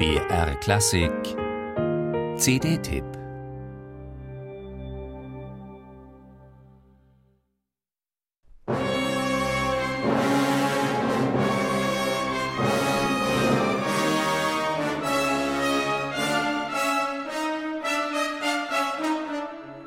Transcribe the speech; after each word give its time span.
BR 0.00 0.54
Klassik. 0.60 1.12
CD-Tipp 2.38 3.04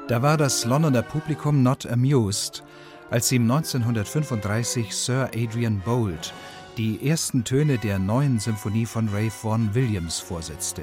Da 0.07 0.21
war 0.21 0.37
das 0.37 0.63
Londoner 0.65 1.01
Publikum 1.01 1.63
not 1.63 1.87
amused, 1.87 2.63
als 3.09 3.31
ihm 3.31 3.49
1935 3.49 4.95
Sir 4.95 5.31
Adrian 5.33 5.79
Boult 5.79 6.31
die 6.77 7.07
ersten 7.07 7.43
Töne 7.43 7.77
der 7.77 7.99
neuen 7.99 8.39
Symphonie 8.39 8.85
von 8.85 9.09
Ralph 9.09 9.43
Vaughan 9.43 9.75
Williams 9.75 10.19
vorsetzte. 10.19 10.81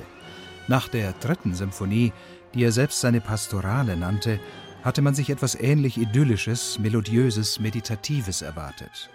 Nach 0.69 0.89
der 0.89 1.13
dritten 1.15 1.55
Symphonie, 1.55 2.13
die 2.55 2.65
er 2.65 2.73
selbst 2.73 3.01
seine 3.01 3.21
Pastorale 3.21 3.97
nannte, 3.97 4.39
hatte 4.83 5.03
man 5.03 5.15
sich 5.15 5.31
etwas 5.31 5.55
ähnlich 5.55 5.99
Idyllisches, 5.99 6.79
Melodiöses, 6.79 7.59
Meditatives 7.59 8.43
erwartet. 8.43 9.11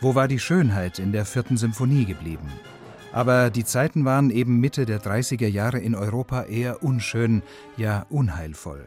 Wo 0.00 0.14
war 0.14 0.28
die 0.28 0.38
Schönheit 0.38 0.98
in 0.98 1.12
der 1.12 1.24
vierten 1.24 1.56
Symphonie 1.56 2.04
geblieben? 2.04 2.48
Aber 3.12 3.50
die 3.50 3.64
Zeiten 3.64 4.04
waren 4.04 4.30
eben 4.30 4.60
Mitte 4.60 4.86
der 4.86 5.00
30er 5.00 5.48
Jahre 5.48 5.78
in 5.78 5.94
Europa 5.94 6.42
eher 6.42 6.82
unschön, 6.82 7.42
ja 7.76 8.06
unheilvoll. 8.08 8.86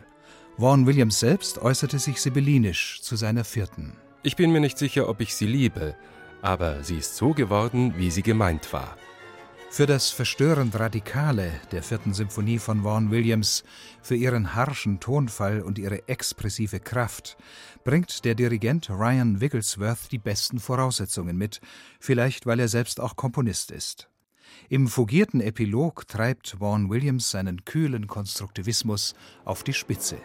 Vaughan 0.58 0.86
Williams 0.86 1.20
selbst 1.20 1.60
äußerte 1.62 2.00
sich 2.00 2.22
sibyllinisch 2.22 3.02
zu 3.02 3.16
seiner 3.16 3.44
vierten. 3.44 3.94
Ich 4.24 4.36
bin 4.36 4.52
mir 4.52 4.62
nicht 4.62 4.78
sicher, 4.78 5.10
ob 5.10 5.20
ich 5.20 5.36
sie 5.36 5.48
liebe, 5.48 5.96
aber 6.44 6.84
sie 6.84 6.98
ist 6.98 7.16
so 7.16 7.34
geworden, 7.34 7.94
wie 7.98 8.12
sie 8.12 8.22
gemeint 8.22 8.72
war. 8.74 8.98
Für 9.72 9.88
das 9.88 10.12
verstörend 10.12 10.78
Radikale 10.78 11.52
der 11.72 11.82
vierten 11.82 12.14
Symphonie 12.14 12.60
von 12.60 12.84
Vaughan 12.84 13.10
Williams, 13.10 13.64
für 14.04 14.16
ihren 14.16 14.54
harschen 14.54 15.00
Tonfall 15.00 15.62
und 15.62 15.80
ihre 15.80 16.08
expressive 16.08 16.80
Kraft, 16.80 17.38
bringt 17.84 18.24
der 18.24 18.36
Dirigent 18.36 18.90
Ryan 18.92 19.42
Wigglesworth 19.42 20.12
die 20.12 20.20
besten 20.20 20.60
Voraussetzungen 20.60 21.38
mit, 21.38 21.60
vielleicht 22.00 22.46
weil 22.46 22.60
er 22.60 22.68
selbst 22.68 23.00
auch 23.00 23.16
Komponist 23.16 23.72
ist. 23.72 24.10
Im 24.70 24.88
fugierten 24.88 25.42
Epilog 25.42 26.08
treibt 26.08 26.60
Vaughan 26.60 26.90
Williams 26.90 27.32
seinen 27.32 27.66
kühlen 27.66 28.06
Konstruktivismus 28.06 29.16
auf 29.46 29.64
die 29.64 29.74
Spitze. 29.74 30.18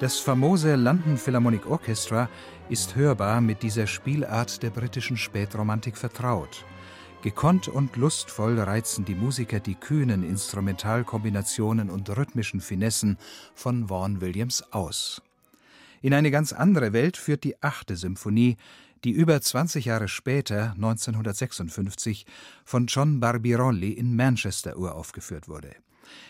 Das 0.00 0.20
famose 0.20 0.76
London 0.76 1.18
Philharmonic 1.18 1.66
Orchestra 1.66 2.28
ist 2.68 2.94
hörbar 2.94 3.40
mit 3.40 3.64
dieser 3.64 3.88
Spielart 3.88 4.62
der 4.62 4.70
britischen 4.70 5.16
Spätromantik 5.16 5.96
vertraut. 5.96 6.64
Gekonnt 7.22 7.66
und 7.66 7.96
lustvoll 7.96 8.60
reizen 8.60 9.04
die 9.04 9.16
Musiker 9.16 9.58
die 9.58 9.74
kühnen 9.74 10.22
Instrumentalkombinationen 10.22 11.90
und 11.90 12.16
rhythmischen 12.16 12.60
Finessen 12.60 13.18
von 13.56 13.90
Vaughan 13.90 14.20
Williams 14.20 14.62
aus. 14.72 15.20
In 16.00 16.14
eine 16.14 16.30
ganz 16.30 16.52
andere 16.52 16.92
Welt 16.92 17.16
führt 17.16 17.42
die 17.42 17.60
achte 17.60 17.96
Symphonie, 17.96 18.56
die 19.02 19.10
über 19.10 19.40
20 19.40 19.86
Jahre 19.86 20.06
später, 20.06 20.74
1956, 20.76 22.24
von 22.64 22.86
John 22.86 23.18
Barbirolli 23.18 23.90
in 23.90 24.14
Manchester 24.14 24.76
uraufgeführt 24.76 25.48
wurde. 25.48 25.74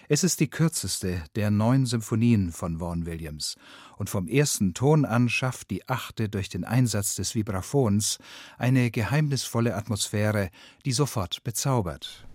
Es 0.09 0.25
ist 0.25 0.41
die 0.41 0.49
kürzeste 0.49 1.25
der 1.37 1.51
neun 1.51 1.87
Symphonien 1.87 2.53
von 2.53 2.81
Vaughan 2.81 3.07
Williams 3.07 3.57
und 3.97 4.11
vom 4.11 4.29
ersten 4.29 4.75
Ton 4.75 5.05
an 5.05 5.29
schafft 5.29 5.71
die 5.71 5.89
achte 5.89 6.29
durch 6.29 6.49
den 6.49 6.65
Einsatz 6.65 7.15
des 7.15 7.35
Vibraphons 7.35 8.19
eine 8.57 8.91
geheimnisvolle 8.91 9.75
Atmosphäre, 9.75 10.51
die 10.85 10.93
sofort 10.93 11.43
bezaubert. 11.45 12.28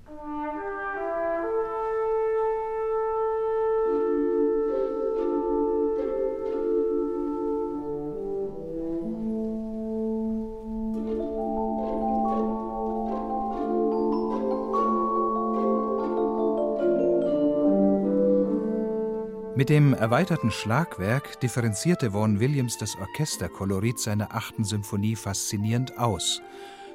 Mit 19.55 19.69
dem 19.69 19.93
erweiterten 19.93 20.49
Schlagwerk 20.49 21.39
differenzierte 21.41 22.11
Vaughan 22.11 22.39
Williams 22.39 22.79
das 22.79 22.95
Orchesterkolorit 22.95 23.99
seiner 23.99 24.33
achten 24.33 24.63
Symphonie 24.63 25.15
faszinierend 25.15 25.95
aus. 25.99 26.41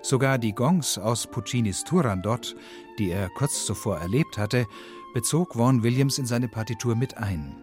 Sogar 0.02 0.38
die 0.38 0.52
Gongs 0.52 0.98
aus 0.98 1.28
Puccinis 1.28 1.84
Turandot, 1.84 2.56
die 2.98 3.10
er 3.10 3.28
kurz 3.30 3.64
zuvor 3.64 3.98
erlebt 3.98 4.38
hatte, 4.38 4.66
bezog 5.14 5.56
Vaughan 5.56 5.84
Williams 5.84 6.19
in 6.19 6.26
seine 6.26 6.48
Partitur 6.48 6.96
mit 6.96 7.16
ein. 7.16 7.62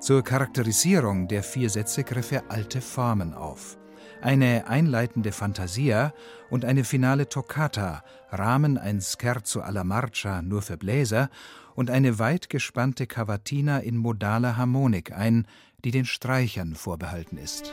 Zur 0.00 0.22
Charakterisierung 0.22 1.28
der 1.28 1.42
vier 1.42 1.70
Sätze 1.70 2.04
griff 2.04 2.30
er 2.30 2.50
alte 2.50 2.82
Formen 2.82 3.32
auf. 3.32 3.78
Eine 4.20 4.66
einleitende 4.66 5.32
Fantasia 5.32 6.12
und 6.50 6.64
eine 6.64 6.84
finale 6.84 7.28
Toccata 7.28 8.02
rahmen 8.30 8.78
ein 8.78 9.00
Scherzo 9.00 9.60
alla 9.60 9.84
Marcia 9.84 10.42
nur 10.42 10.62
für 10.62 10.76
Bläser 10.76 11.30
und 11.74 11.90
eine 11.90 12.18
weit 12.18 12.48
gespannte 12.50 13.06
Cavatina 13.06 13.78
in 13.78 13.96
modaler 13.96 14.56
Harmonik 14.56 15.12
ein, 15.12 15.46
die 15.84 15.90
den 15.90 16.06
Streichern 16.06 16.74
vorbehalten 16.74 17.36
ist. 17.36 17.72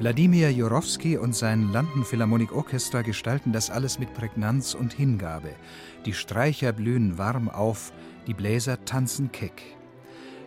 Wladimir 0.00 0.52
Jurowski 0.52 1.16
und 1.16 1.34
sein 1.34 1.72
London 1.72 2.04
Philharmonic 2.04 2.52
Orchestra 2.52 3.02
gestalten 3.02 3.52
das 3.52 3.68
alles 3.68 3.98
mit 3.98 4.14
Prägnanz 4.14 4.74
und 4.74 4.92
Hingabe. 4.92 5.50
Die 6.04 6.12
Streicher 6.12 6.72
blühen 6.72 7.18
warm 7.18 7.48
auf, 7.48 7.92
die 8.28 8.34
Bläser 8.34 8.84
tanzen 8.84 9.32
keck. 9.32 9.60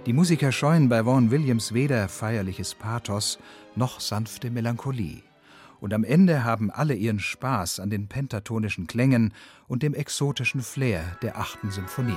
Die 0.06 0.14
Musiker 0.14 0.54
scheuen 0.54 0.88
bei 0.88 1.06
Vaughan 1.06 1.32
Williams 1.32 1.74
weder 1.74 2.08
feierliches 2.08 2.76
Pathos 2.76 3.40
noch 3.76 4.00
sanfte 4.00 4.50
Melancholie. 4.50 5.22
Und 5.82 5.94
am 5.94 6.06
Ende 6.06 6.46
haben 6.46 6.72
alle 6.72 6.94
ihren 6.94 7.20
Spaß 7.20 7.82
an 7.82 7.90
den 7.90 8.08
pentatonischen 8.08 8.88
Klängen 8.88 9.34
und 9.68 9.84
dem 9.84 9.94
exotischen 9.94 10.62
Flair 10.62 11.18
der 11.22 11.38
achten 11.38 11.72
Symphonie. 11.72 12.16